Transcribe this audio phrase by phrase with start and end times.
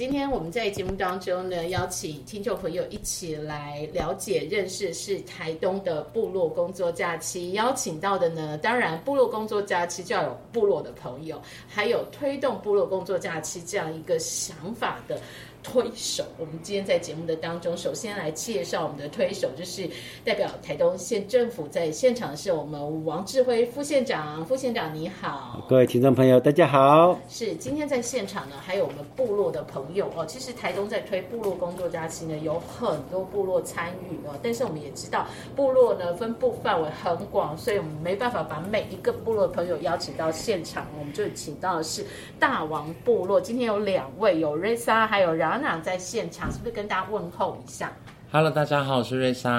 [0.00, 7.52] 今天我们在节目当中呢，邀请听众朋友一起来了解、认识是台东的部落工作假期。
[7.52, 15.20] 邀请到的呢，当然部落工作假期就要有部落的朋友，还有推动部落工作假期这样一个想法的。
[15.62, 19.88] 推手，我们今天在节目的当中，首先来介绍我们的推手，就是
[20.24, 27.18] 代表台东县政府在现场的是我们王志辉副县长，副县长你好，各位听众朋友大家好。
[27.28, 30.24] 是今天在现场呢，还有我们部落的朋友哦。
[30.24, 34.34] 其实台东在推部落工作假期呢，有很多部落参与哦。
[34.42, 42.04] 但是我们也知道，部落呢分布范围很广，所以我们没办法把每一个部落的朋友邀请到现场，我们就请到的是
[42.38, 43.38] 大王部落。
[43.38, 45.49] 今天有两位，有瑞莎，还有然。
[45.50, 47.92] 朗朗在现场，是不是跟大家问候一下
[48.30, 49.50] ？Hello，大家好，我是瑞莎，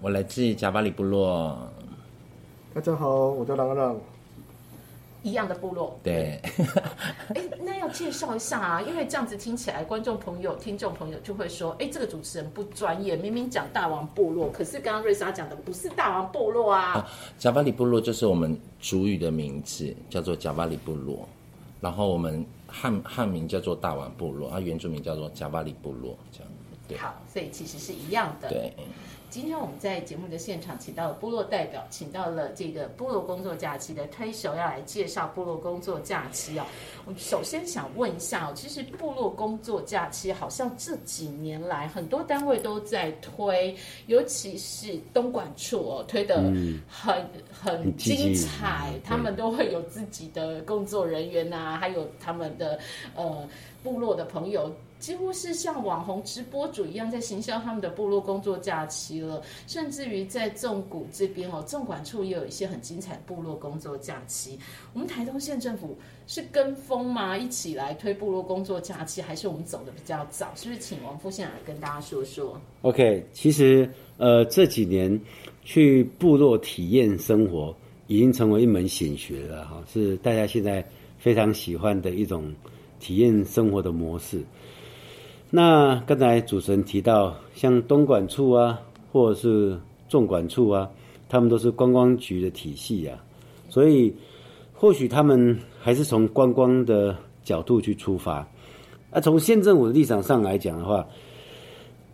[0.00, 1.58] 我来自贾巴里部落。
[2.72, 4.00] 大家好，我叫朗朗。
[5.22, 6.00] 一样的部落。
[6.02, 6.40] 对。
[7.34, 17.06] 哎，那要介绍一下啊，因为这样子听起来，观众朋友、听众朋友就会说：哎，这个主持人不专业，明明讲大王部落，可是刚刚瑞莎讲的不是大王部落啊。
[17.38, 21.28] 贾巴里部落就是我们主语的名字，叫做贾巴里部落。
[21.82, 22.42] 然后我们。
[22.76, 26.50] 汉汉名叫做大王部落，啊，原住民叫做加巴里部落，这样。
[26.98, 28.48] 好，所以其实是一样的。
[28.48, 28.72] 对。
[29.30, 36.64] 今天我们在节目的现场，请到了部落代表，请到了这个部落工作假期的推手，要来介绍部落工作假期哦。
[37.04, 46.36] 我首先想问一下哦，其实部落工作假期好像这几年来很多单位都在推，尤其是东莞处哦，推的
[46.88, 52.78] 很很精彩，他们都会有自己的工作人员呐，还有他们的
[53.16, 53.48] 呃
[53.82, 54.72] 部落的朋友。
[55.04, 59.42] 几乎是像网红直播主一样，在行销他们的部落工作假期了。
[59.66, 64.58] 甚至于在纵谷这边哦，纵管处也有一些很精彩的部落工作假期。
[64.94, 65.94] 我们台东县政府
[66.26, 67.36] 是跟风吗？
[67.36, 70.50] 一起来推部落工作假期，还是我们走的比较早？
[70.54, 73.86] 是不是请王副县长跟大家说说？OK，其实
[74.16, 75.20] 呃这几年
[75.64, 77.76] 去部落体验生活
[78.06, 80.82] 已经成为一门显学了哈，是大家现在
[81.18, 82.50] 非常喜欢的一种
[82.98, 84.42] 体验生活的模式。
[85.56, 88.76] 那刚才主持人提到，像东莞处啊，
[89.12, 89.78] 或者是
[90.08, 90.90] 纵管处啊，
[91.28, 93.16] 他们都是观光局的体系啊，
[93.68, 94.12] 所以
[94.72, 98.44] 或许他们还是从观光的角度去出发。
[99.12, 101.06] 啊，从县政府的立场上来讲的话，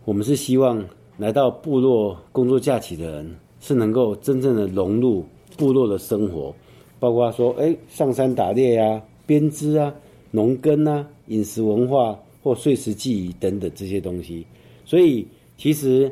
[0.05, 0.79] 我们是希望
[1.17, 5.25] 来到部落工作假期的人是能够真正的融入
[5.57, 6.53] 部落的生活，
[6.99, 9.91] 包括说，哎，上山打猎啊，编织啊，
[10.29, 12.15] 农耕啊，饮食文化。
[12.43, 14.45] 或碎石记忆等等这些东西，
[14.83, 16.11] 所以其实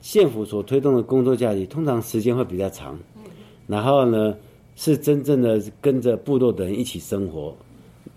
[0.00, 2.98] 县府所推动的工作假期通常时间会比较长，
[3.66, 4.36] 然后呢
[4.76, 7.54] 是真正的跟着部落的人一起生活，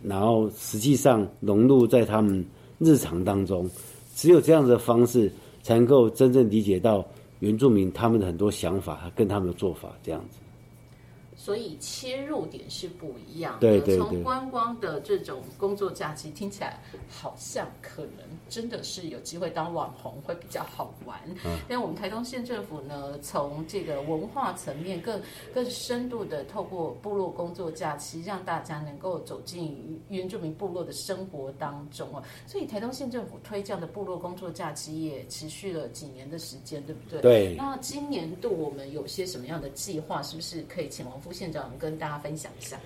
[0.03, 2.45] 然后实际上融入在他们
[2.79, 3.69] 日常当中，
[4.15, 5.31] 只有这样的方式
[5.63, 7.05] 才能够真正理解到
[7.39, 10.39] 原住民他们的很多想法跟他们的做法这样子。
[11.45, 13.79] 所以切入点是不一样的。
[13.97, 21.19] 从观光的这种工作假期听起来，好像可能真的是有机会当网红会比较好玩。
[21.69, 25.21] 但我们台东县政府呢，从这个文化层面更
[25.53, 32.23] 更深度的透过部落工作假期，让大家能够走进原住民部落的生活当中哦。
[32.47, 37.21] 所以台东县政府推这样的部落工作假期也持续了几年的时间，对不对？
[37.21, 37.55] 对。
[37.55, 40.23] 那今年度我们有些什么样的计划？
[40.23, 41.34] 是不是可以请王副？
[41.35, 42.79] 县长跟大家分享一下，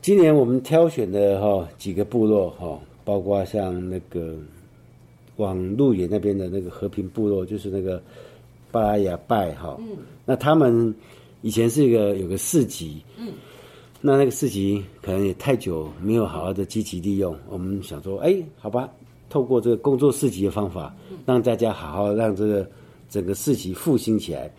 [0.00, 4.34] 今年我们挑选的哈几个部落哈，包括像那个
[5.36, 8.02] 往鹿野那边的那个和平部落，就是那个
[8.72, 9.96] 巴拉雅拜哈，嗯，
[10.26, 10.92] 那他们
[11.42, 13.32] 以前是一个有个市集，嗯，
[14.00, 18.90] 那那个市集可能也太久没有好好的积极利用，我们想说，哎，好吧，
[19.30, 20.92] 透过这个工作市集的方法，
[21.24, 22.68] 让大家好好让这个
[23.08, 24.50] 整个市集复兴起来。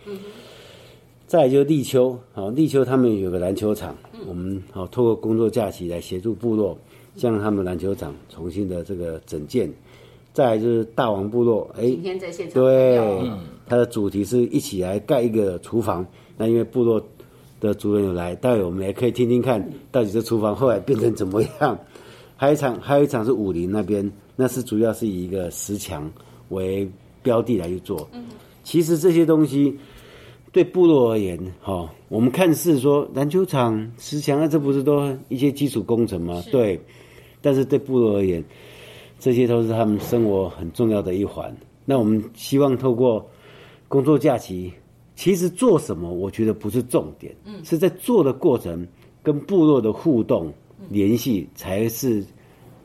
[1.34, 3.92] 再就是立秋，好，立秋他们有个篮球场，
[4.28, 6.78] 我们好透过工作假期来协助部落，
[7.16, 9.68] 将他们篮球场重新的这个整建。
[10.32, 13.20] 再就是大王部落，哎，今天在现场，对，
[13.66, 16.06] 它的主题是一起来盖一个厨房。
[16.36, 17.04] 那因为部落
[17.58, 21.76] 的主人有来，待会我们也可以听听看，到底这厨房后来变成怎么样。
[22.36, 26.08] 还有一场，还有一场是武林那边，那是主要是以一个石墙
[26.50, 26.88] 为
[27.24, 28.08] 标的来去做。
[28.62, 29.76] 其实这些东西
[30.54, 36.40] 对部落而言，哈、我们看似说篮球场、石墙啊，这不是都一些基础工程吗？
[36.52, 36.80] 对，
[37.42, 38.42] 但是对部落而言，
[39.18, 41.52] 这些都是他们生活很重要的一环。
[41.84, 43.28] 那我们希望透过
[43.88, 44.72] 工作假期，
[45.16, 48.86] 其实做什么，我觉得不是重点，嗯，是在做的过程
[49.24, 50.52] 跟部落的互动
[50.88, 52.24] 联系，才是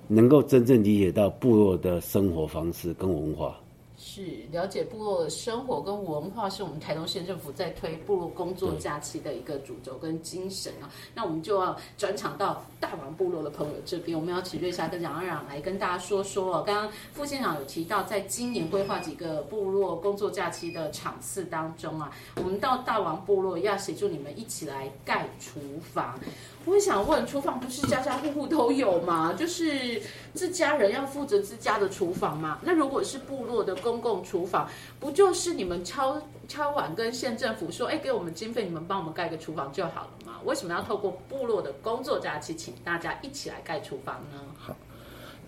[0.08, 3.56] 能够真正理解到部落的生活方式跟文化。
[4.00, 10.90] 是了解部落的生活跟文化，是我们台东县政府在推部落工作假期的一个主轴跟精神啊。
[11.14, 16.64] 那我们就要转场到大王部落的朋友这边，我们要请瑞霞跟冉冉来跟大家说说哦。
[16.66, 25.60] 刚刚副县长有提到，在今年规划几个部落工作假期的场次当中啊，我们到大王部落要协助你们一起来盖厨
[25.94, 26.18] 房。
[26.66, 29.34] 我想问，厨房不是家家户户都有吗？
[29.34, 30.00] 就是
[30.36, 32.60] 自家人要负责自家的厨房吗。
[32.62, 34.70] 那如果是部落的公共厨房，
[35.00, 40.34] 不就是你们敲敲碗跟县政府说，哎，给我们经费，你们帮我们盖个厨房就好了嘛？
[40.46, 44.40] 为什么要透过部落的工作假期，请大家一起来盖厨房呢？
[44.56, 44.76] 好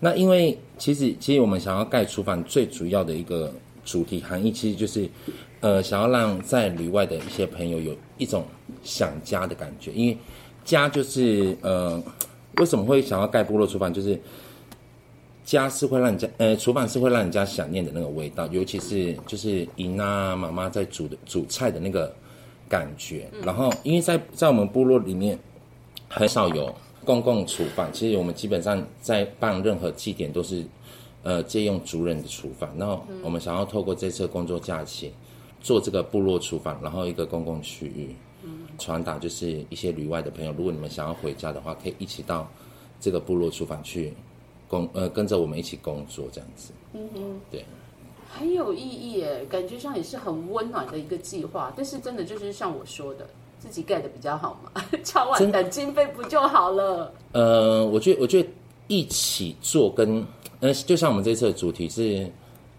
[0.00, 3.52] 那因为其实其实我们想要盖厨房最主要的一个
[3.84, 5.08] 主题含义，其实就是
[5.60, 8.44] 呃想要让在旅外的一些朋友有一种
[8.82, 10.18] 想家的感觉，因为
[10.64, 12.02] 家就是呃
[12.56, 14.20] 为什么会想要盖部落厨房，就是
[15.44, 22.14] 家是会让人家呃厨房是会让人家想念的那个味道，尤其是就是姨啊妈妈在煮的煮菜的那个
[22.68, 25.38] 感觉，然后因为在在我们部落里面
[26.08, 26.74] 很少有。
[27.04, 30.64] 公共厨房，其实我们基本上在办任何祭典都是，
[31.24, 32.72] 呃，借用族人的厨房。
[32.78, 35.12] 然后我们想要透过这次工作假期，
[35.60, 38.14] 做这个部落厨房，然后一个公共区域，
[38.78, 42.48] 传达就是一些旅外的朋友，如果你们想要回家的话，可以一起到
[43.00, 44.14] 这个部落厨房去
[44.72, 46.72] 工，呃，跟着我们一起工作这样子。
[46.94, 47.62] 嗯哼，对。
[48.28, 51.70] 很有意义耶，感觉上也是很温暖的一个计划。
[51.76, 53.26] 但是真的就是像我说的。
[53.62, 57.14] 自己盖的比较好嘛， 敲完的经费不就好了？
[57.30, 58.48] 呃，我觉得我觉得
[58.88, 60.26] 一起做跟
[60.58, 62.28] 呃，就像我们这次的主题是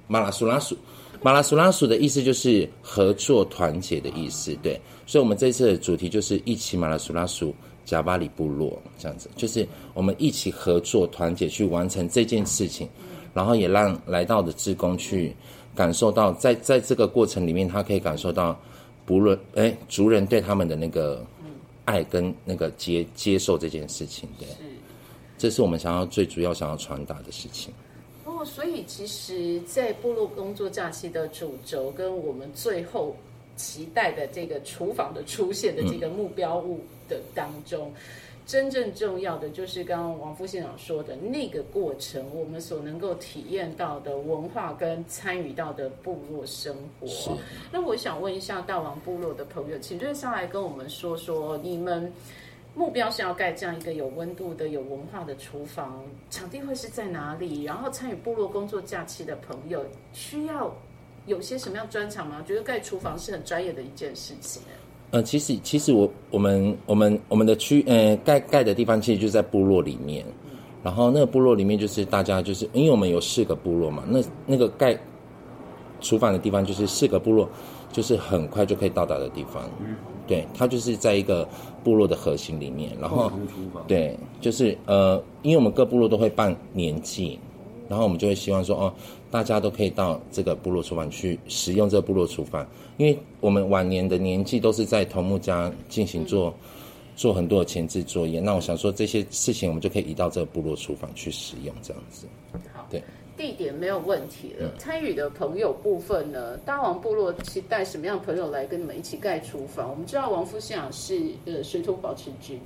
[0.09, 0.75] 马拉苏拉鼠，
[1.21, 12.87] 马拉苏拉鼠的意思就是合作团结的意思，对，所以我们这次的主题就是一起马拉苏拉鼠贾巴里部落这样子，就是我们一起合作团结去完成这件事情，
[13.33, 15.35] 然后也让来到的职工去
[15.75, 18.59] 感受到，在在这个过程里面，他可以感受到。
[19.05, 21.27] 不论哎，族人对他们的那个
[21.83, 24.47] 爱跟那个接接受这件事情，对，
[25.37, 27.73] 这是我们想要最主要想要传达的事情。
[28.23, 33.13] 哦，所以其实，在部落工作假期的主轴跟我们最后
[33.55, 37.91] 期待的这个厨房的出现的这个目标物的当中。
[38.45, 47.37] 真正重要的就是刚刚王副县长说的那个过程，我们所能够体验到的文化跟参与到的部落生活。
[47.71, 52.11] 那我想问一下大王部落的朋友，请瑞上来跟我们说说，你们
[52.75, 57.63] 目标是要盖这样一个有温度的、有文化的厨房，场地会是在哪里？
[57.63, 60.69] 然后参与部落工作假期的朋友需要
[61.25, 62.37] 有些什么样专长吗？
[62.39, 64.61] 我觉得盖厨房是很专业的一件事情。
[65.11, 70.25] 呃，其实其实我我们我们我们的区呃盖盖的地方其实就在部落里面，
[70.83, 74.99] 然后那个部落里面就是大家就是因为我们有四个部落嘛，那那个盖
[76.01, 77.47] 厨房的地方就是四个部落，
[77.91, 79.69] 就是很快就可以到达的地方。
[80.25, 81.47] 对，它就是在一个
[81.83, 83.31] 部落的核心里面，然后
[83.87, 87.39] 对，就是呃，因为我们各部落都会办年祭，
[87.87, 88.93] 然后我们就会希望说哦。
[89.33, 92.63] 大家都可以到这个部落厨房去使用这个部落厨房，
[92.97, 96.53] 因为我们晚年的年纪都是在头目家进行做
[97.15, 98.39] 做很多的前置作业。
[98.39, 102.27] 那我想说这些事情，我们就可以移到这个部落厨房去使用，这样子。
[102.71, 103.01] 好，对，
[103.35, 104.71] 地点没有问题了。
[104.77, 109.89] 参与的朋友部分呢，大王部落期待什么样朋友来跟你们一起盖厨房？
[109.89, 112.59] 我们知道王副县长是呃水土保持局。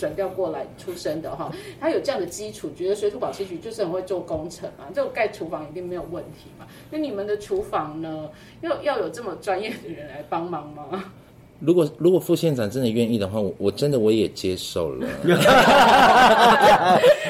[0.00, 6.66] 转调过来出生的哈，他有这样的基础，觉得水土保持局就是很会做工程嘛，这个盖厨房一定没有问题嘛。
[6.90, 8.30] 那你们的厨房呢，
[8.62, 11.04] 要要有这么专业的人来帮忙吗？
[11.60, 15.06] 如果如果副县长真的愿意的话，我我真的我也接受了。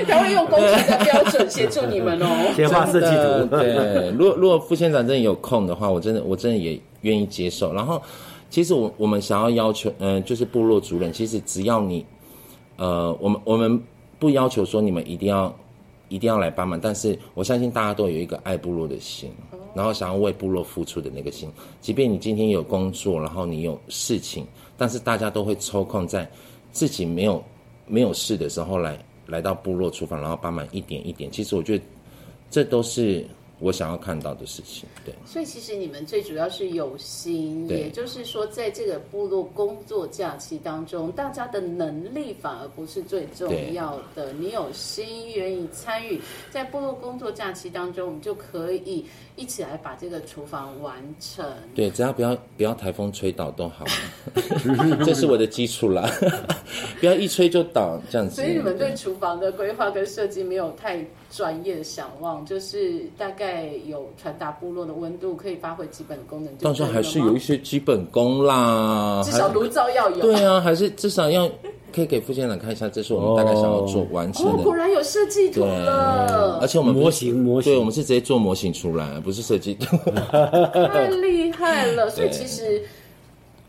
[0.06, 3.44] 他会用工程的标准协助你们哦， 先画设计图。
[3.56, 7.74] 对，如果如果副县长真的有空的话，我真的我真的也愿意接受。
[7.74, 8.00] 然后，
[8.48, 12.06] 其实我我们想要要求，嗯，就是部落主任，其实只要你。
[12.80, 13.78] 呃，我们我们
[14.18, 15.54] 不要求说你们一定要
[16.08, 19.30] 一定要来帮忙，但是我相信大家都有一个爱部落的心，
[19.74, 21.52] 然后想要为部落付出的那个心。
[21.82, 24.46] 即便你今天有工作，然后你有事情，
[24.78, 26.26] 但是大家都会抽空在
[26.72, 27.44] 自己没有
[27.86, 31.30] 没有事的时候来来到部落厨房，然后帮忙一点一点。
[31.30, 31.84] 其实我觉得
[32.50, 33.26] 这都是
[33.60, 34.88] 我想要看到的事情。
[35.04, 44.32] 对，所以其实你们最主要是有心，也就是说，在这个部落工作假期当中，大家的能力反而不是最重要的。
[44.32, 49.04] 你有心，愿意参与，在部落工作假期当中，我们就可以
[49.40, 51.42] 一起来把这个厨房完成。
[51.74, 53.86] 对，只要不要不要台风吹倒都好，
[55.02, 56.06] 这是我的基础啦。
[57.00, 58.34] 不要一吹就倒这样子。
[58.36, 66.70] 所以你们对厨房的规划跟设计没有太专业的想望，就是大概有传达部落的温度，可以发挥基本功能就对了吗。
[66.70, 70.20] 到时候还是有一些基本功啦，至少炉灶要有。
[70.20, 71.50] 对啊，还是至少要
[71.90, 74.62] 可以给副舰长看一下，这是我们大概想要做完成哦，的。
[74.64, 79.96] 果然有设计图对了，而且我们模型模型对，我们是直接做模型出来，不是设计图。
[80.92, 82.08] 太厉害了！
[82.08, 82.82] 所以其实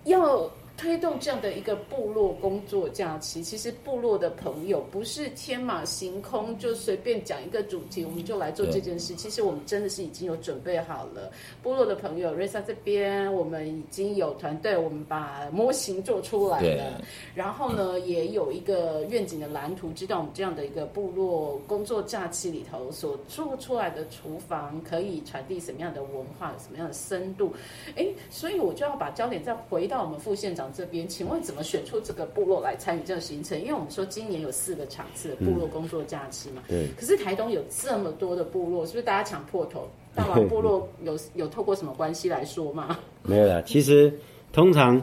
[0.06, 0.50] 要
[0.82, 9.14] 推动这样的一个部落工作假期，其实部落的朋友不是天马行空就随便讲一个主题，我们就来做这件事。
[9.14, 11.32] 其实我们真的是已经有准备好了。
[11.62, 17.00] 部落的朋友，瑞莎这边我们已经有团队，我们把模型做出来了。
[17.36, 27.54] 然后呢，也有一个愿景的蓝图，知道我们这样的一个部落工作假期里头所做出来的厨房可以传递什么样的文化，有什么样的深度。
[27.96, 33.60] 哎，所以我就要把焦点再回到我们副县长这边，请问怎么选出这个部落来参与这个行程？
[33.60, 39.88] 因为我们说今年有四个场次的部落工作假期嘛，对可是台东有这么多的部落，是不是大家抢破头？
[40.14, 43.00] 大王部落有有透过什么关系来说吗？
[43.24, 44.14] 没有啦， 其实
[44.52, 45.02] 通常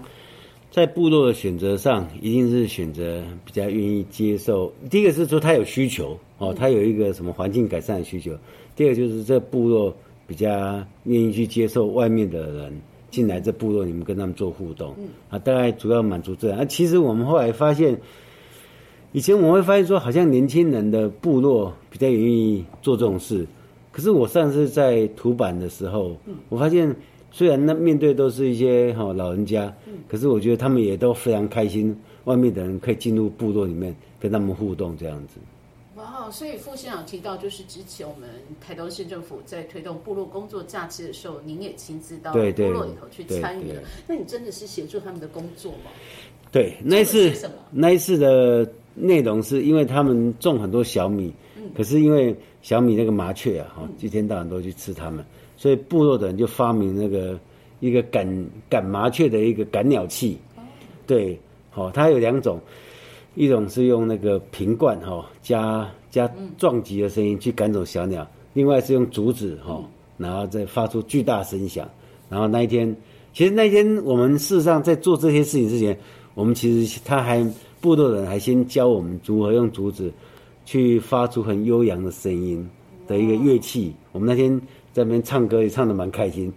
[0.70, 4.70] 在部落的选择上，一定是选择比较愿意接受。
[4.90, 8.32] 第一个是说他有需求哦，他有一个什么环境改善的需求；
[8.76, 9.94] 第二个就是这部落
[10.26, 12.80] 比较愿意去接受外面的人
[13.10, 14.94] 进来这部落，你们跟他们做互动，
[15.30, 16.58] 啊，大概主要满足这样。
[16.58, 17.98] 啊，其实我们后来发现。
[19.12, 23.46] 以前我们会发现说，好像年轻人的部落比较愿意做这种事。
[23.90, 26.14] 可是我上次在土板的时候，
[26.50, 26.94] 我发现
[27.30, 29.74] 虽然那面对都是一些哈、老人家，
[30.06, 35.40] 可是我觉得他们也都非常开心，外面的人可以进入部落里面跟他们互动这样子。
[36.10, 38.28] 哇，所以副县长提到，就是之前我们
[38.60, 42.38] 台东县政府在推动部落工作假期的时候，您也亲自到部
[42.70, 43.82] 落里头去参与了。
[44.06, 45.90] 那你真的是协助他们的工作吗？
[46.50, 47.30] 对，那一次
[47.70, 51.30] 那一次的内容是因为他们种很多小米，
[51.76, 55.22] 可是因为小米那个麻雀啊，哈、一天到晚都去吃它们，
[55.58, 57.38] 所以部落的人就发明那个
[57.80, 58.26] 一个赶
[58.70, 60.38] 赶麻雀的一个赶鸟器，
[61.06, 61.38] 对，
[61.70, 62.58] 好、它有两种，
[63.34, 69.82] 一种是用那个瓶罐哈、加加撞击的声音去赶走小鸟，另外是用竹子哈、
[70.16, 71.88] 然后再发出巨大声响，
[72.28, 72.94] 然后那一天，
[73.32, 75.98] 其实那一天我们事实上在做这些事情之前，
[76.34, 77.44] 我们其实他还
[77.80, 80.12] 部落人还先教我们如何用竹子
[80.64, 82.68] 去发出很悠扬的声音
[83.06, 83.94] 的一个乐器。
[84.12, 84.58] 我们那天
[84.92, 86.52] 在那边唱歌也唱得蛮开心，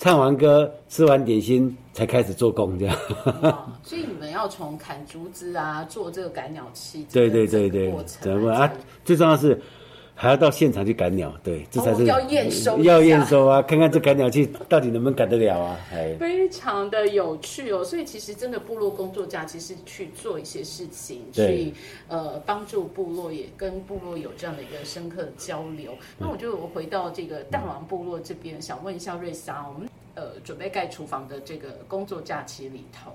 [0.00, 2.96] 唱完歌吃完点心才开始做工这样。
[3.42, 8.72] 哇所以你们要从砍竹子啊，做这个赶鸟器，对对对对怎么啊？
[9.04, 9.60] 最重要的是
[10.20, 15.80] 还要到现场去赶鸟，对，这才是、哦要验收要验收啊，看看这赶鸟器到底能不能赶得了啊？
[15.94, 21.72] 哎，非常的有趣哦，所以其实真的部落工作假期是去做一些事情，去
[22.08, 25.96] 呃帮助部落，也跟部落有这样的一个深刻的交流。
[26.18, 33.12] 那我就回到这个大王部落这边，想问一下瑞莎，我们呃准备盖厨房的这个工作假期里头，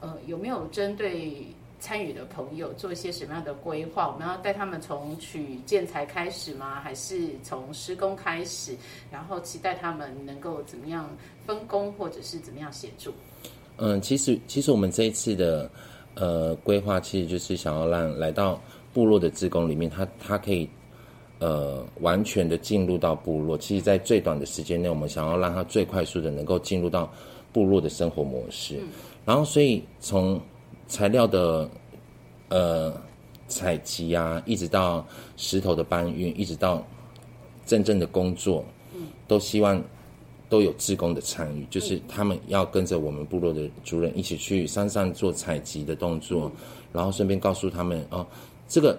[0.00, 1.46] 呃有没有针对？
[1.80, 4.08] 参与的朋友做一些什么样的规划？
[4.08, 6.80] 我们要带他们从取建材开始吗？
[6.80, 8.76] 还是从施工开始？
[9.10, 11.08] 然后期待他们能够怎么样
[11.46, 13.12] 分工，或者是怎么样协助？
[13.76, 15.70] 嗯，其实其实我们这一次的
[16.16, 18.60] 呃规划，其实就是想要让来到
[18.92, 20.68] 部落的职工里面，他他可以
[21.38, 23.56] 呃完全的进入到部落。
[23.56, 27.08] 其实，在最短的时间内，我们想要让他最快速的能够进入到
[27.52, 28.80] 部落的生活模式。
[29.24, 30.40] 然后，所以从
[30.88, 31.70] 材料的
[32.48, 32.92] 呃
[33.46, 36.84] 采集啊，一直到石头的搬运，一直到
[37.66, 38.64] 真正的工作，
[39.26, 39.82] 都希望
[40.48, 46.50] 都有志工的参与，就是他们要跟着我们部落的族人一起去山上做采集的动作，
[46.92, 48.26] 然后顺便告诉他们哦，
[48.66, 48.98] 这个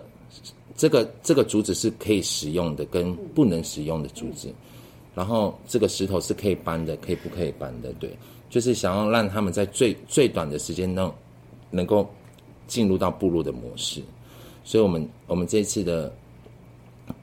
[0.76, 4.54] 这个这个竹子是可以使用的，跟不能使用的竹子，
[5.16, 8.16] 然后这个石头是可以搬的，可以不可以搬的，对，
[8.50, 11.12] 就是想要让他们在最最短的时间内
[11.72, 12.10] 能够
[12.68, 14.02] 进入到部落的模式，
[14.64, 16.14] 所以我们我们这一次的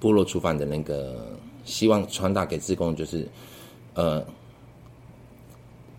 [0.00, 3.26] 部落厨房的那个希望传达给自工就是。
[3.98, 4.22] 呃，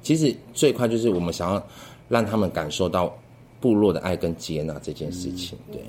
[0.04, 1.68] 其实最快就是我们想要
[2.08, 3.12] 让他们感受到
[3.60, 5.82] 部落的爱跟接纳这件事情，对。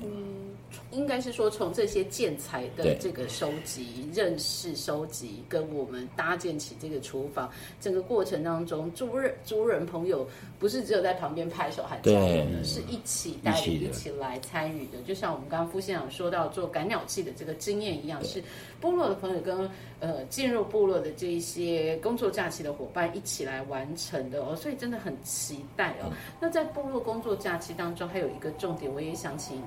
[0.99, 10.27] 应该是说从这些建材的对这个收集、认识、收集，跟我们搭建起这个厨房，整个过程当中，族人族人朋友
[10.59, 15.01] 不是只有在旁边拍手喊加油的，是一起带领、一起一起来参与的。
[15.07, 18.43] 就像我们刚刚副县长说到做赶鸟器的这个经验一样，是
[18.81, 19.69] 部落的朋友跟
[20.01, 26.11] 呃进入部落的这一些工作假期的伙伴一起来完成的哦，所以真的很期待哦。
[26.41, 29.61] 那在部落工作假期当中，还有一个重点，我也想请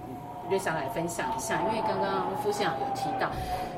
[0.44, 3.30] 我就想来分享一下，因为刚刚副县长有提到，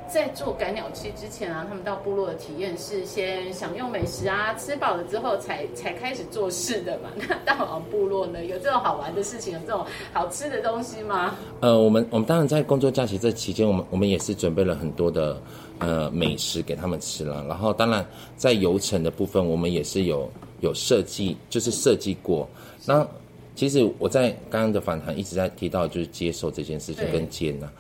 [0.09, 7.11] 在做赶鸟期之前啊，他们到部落的体验是先享用美食啊，吃饱了之后才才开始做事的嘛。
[7.29, 11.35] 那大王部落呢，有这种好玩的事情，有这种好吃的东西吗？
[11.61, 15.41] 呃，我们我们当然在工作假期这期间，我们我们也是准备了很多的
[15.79, 17.45] 呃美食给他们吃了。
[17.47, 18.05] 然后当然
[18.37, 20.31] 在游程的部分，我们也是有
[20.61, 22.49] 有设计，就是设计过。
[22.87, 23.07] 那
[23.55, 27.71] 其实我在刚刚的访谈一直在提到，就是接受这件事情对跟接纳。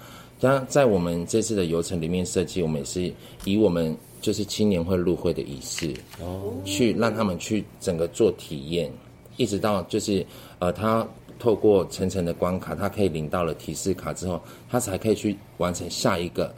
[0.40, 3.12] 当然，在我们这次的游程里面设计，我们也是
[3.44, 8.92] 以我们就是青年会入会的仪式，哦，去让他们去整个做体验，
[9.36, 10.26] 一直到就是
[10.58, 11.06] 呃，他
[11.38, 16.54] 透过层层的关卡，他可以领到了提示卡之后，他才可以去完成下一个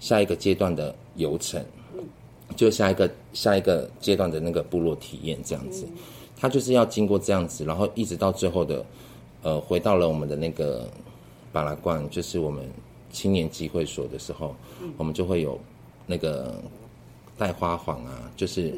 [0.00, 1.64] 下一个阶段的游程，
[2.56, 5.86] 就下一个下一个阶段的那个部落体验这样子。
[6.40, 8.84] 他就是要经过这样子，然后一直到最后的
[9.42, 10.88] 呃，回到了我们的那个
[11.52, 12.64] 巴拉罐，就是我们
[13.10, 14.54] 青年集会所的时候，
[14.96, 15.58] 我们就会有
[16.06, 16.54] 那个
[17.36, 18.72] 带花环啊，就是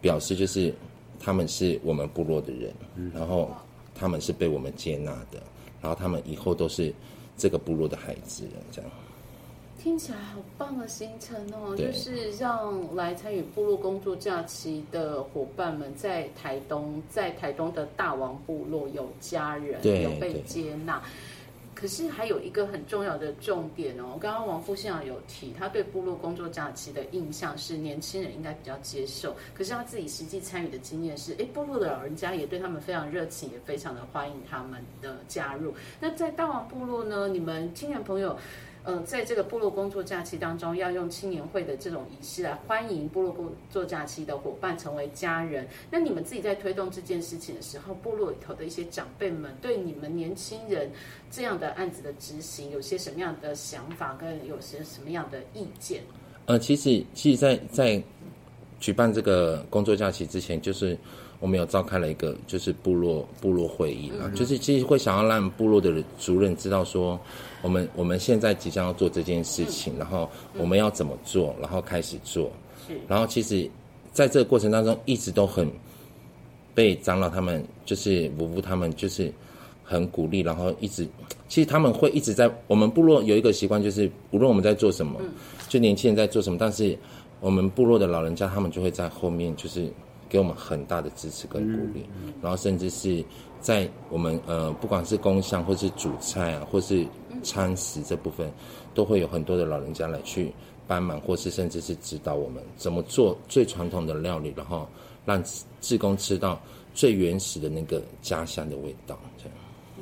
[0.00, 0.74] 表示就是
[1.20, 2.72] 他们是我们部落的人，
[3.14, 3.50] 然后
[3.94, 5.42] 他们是被我们接纳的，
[5.80, 6.92] 然后他们以后都是
[7.36, 8.90] 这个部落的孩子，这样。
[9.78, 11.76] 听起来好棒的行程哦！
[11.76, 21.00] 就是让来参与部落工作假期的伙伴们，在台东，在台东的大王部落有家人，有被接纳。
[21.74, 35.72] 可是还有一个很重要的重点哦，刚刚王副县长有提，他对部落工作假期的印象是年轻人应该比较接受，可是他自己实际参与的经验是，哎，部落的老人家也对他们非常热情，也非常的欢迎他们的加入。
[36.00, 38.36] 那在大王部落呢，你们青年朋友。
[38.86, 45.66] 呃，在这个部落工作假期当中，要用青年会的这种仪式来欢迎部落工作假期的伙伴成为家人。
[45.90, 50.88] 那你们自己在推动这件事情的时候，部落里头的一些长辈们对你们年轻人
[51.32, 56.02] 这样的案子的执行，有些什么样的想法，跟有些什么样的意见？
[56.46, 58.00] 呃，其实其实在，在
[58.80, 60.96] 举办这个工作假期之前，就是
[61.40, 67.18] 我们有召开了一个就是部落部落会议啦，就是其实会想要让部落的族人知道说，
[67.62, 72.50] 我们我们现在即将要做这件事情，然后我们要怎么做，然后开始做，
[72.86, 72.98] 是。
[73.08, 73.68] 然后其实
[74.12, 75.70] 在这个过程当中，一直都很
[76.74, 79.32] 被长老他们就是伯父他们就是
[79.84, 81.06] 很鼓励，然后一直
[81.48, 85.20] 其实他们会一直在我们部落有一个习惯，就是无论我们在做什么，
[85.68, 86.96] 就年轻人在做什么，但是
[87.40, 89.92] 我们部落的老人家他们就会在后面就是
[90.28, 92.04] 给我们很大的支持跟鼓励，
[92.42, 93.24] 然后甚至是
[93.60, 97.06] 在我们呃不管是工项或是煮菜啊，或是
[97.42, 98.50] 餐食这部分，
[98.94, 100.52] 都会有很多的老人家来去
[100.86, 104.88] 帮忙，或是甚至是指导我们怎么做最传统的料理，然后
[105.24, 105.42] 让
[105.80, 106.60] 志工吃到
[106.94, 109.18] 最原始的那个家乡的味道，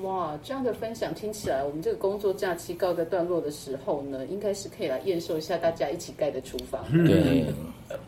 [0.05, 6.85] 哇，这样的分享听起来，我们这个工作假期告个段落的时候呢，应该是可以来验收一下大家一起盖的厨房。
[7.07, 7.47] 对，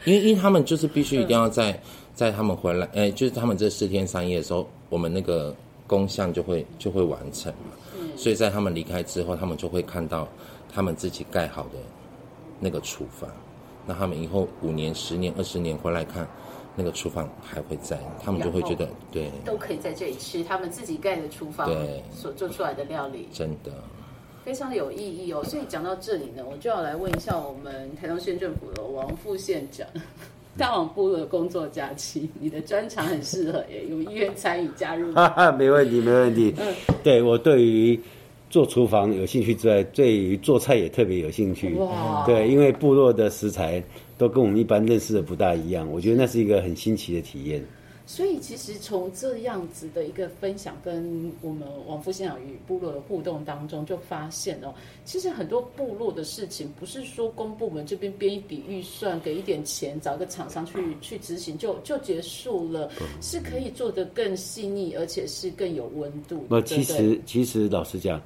[0.05, 1.81] 因为因为他们就是必须一定要在
[2.15, 5.55] 在他们回来，哎，就是他们这四天三夜的时候，我们那个
[5.87, 7.73] 工项就会就会完成嘛。
[8.17, 10.29] 所以在他们离开之后，他们就会看到
[10.73, 11.79] 他们自己盖好的
[12.61, 13.31] 那个厨房。
[13.87, 16.27] 那他们以后五年、十年、二十年回来看，
[16.77, 23.27] 那个厨房还会在，他们就会觉得对，都可以在这里吃他们自己盖的厨房对所做出来的料理。
[23.33, 23.73] 真的。
[24.45, 25.43] 非常有意义哦。
[25.43, 29.85] 所以讲到这里呢，我就要来问一下我们台东县政府的王副县长，
[30.57, 35.29] 大王部落的工作假期，你的专长很适合耶，有意愿参与加入吗？
[35.29, 36.55] 哈哈，没问题，没问题。
[37.03, 38.01] 对我对于
[38.49, 41.75] 做厨房有兴趣之外，对于做菜也特别有兴趣。
[41.75, 43.83] 哇对，因为部落的食材
[44.19, 47.65] 都跟我们一般认识的不大一样，我觉得那是一个很新奇的体验。
[48.09, 54.73] 所以其实从这样子的一个分享，跟我们王副县长与部落的互动当中，就发现哦，
[55.05, 62.89] 其实很多部落的事情，不是说公部门这边编一笔预算，给一点钱，找个厂商去去执行就就结束了，
[63.21, 66.47] 是可以做得更细腻，而且是更有温度。
[66.49, 68.23] 那其实其实老实讲，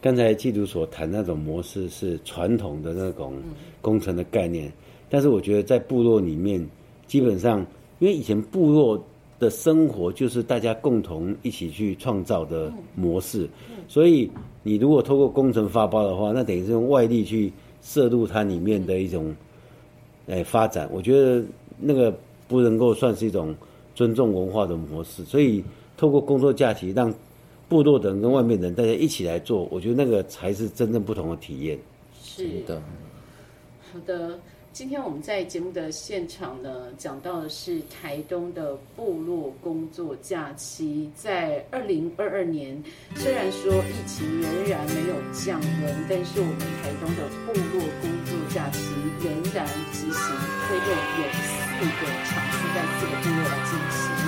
[0.00, 3.42] 刚才季度所谈那种模式是传统的那种
[3.80, 4.72] 工程的概念，
[5.08, 6.66] 但是我觉得在部落里面，
[7.06, 7.64] 基本上
[7.98, 9.02] 因为以前部落
[9.38, 13.48] 的生活就是大家共同一起去创造的模式，
[13.86, 14.30] 所以
[14.62, 19.34] 你如果透过工程发包的话，那等于是用外力去摄入它里面的一种，
[20.26, 21.44] 哎发展，我觉得
[21.78, 22.12] 那个
[22.48, 23.54] 不能够算是一种
[23.94, 25.62] 尊重文化的模式，所以
[25.96, 27.12] 透过工作假期让
[27.68, 31.78] 部落的人跟外面的人大家一起来做，我觉得那个才是真正不同的体验。
[32.20, 32.48] 是。
[32.66, 32.82] 的，
[33.92, 34.38] 好的。
[34.76, 41.10] 今天我们在节目的现场呢，讲到的是台东的部落工作假期。
[41.16, 42.76] 在二零二二年，
[43.14, 48.92] 虽然说疫情仍然没有降温，但是我们台东的部落工作假期
[49.24, 50.36] 仍然执行
[50.68, 54.25] 推动，有四个场次在四个部落来进行。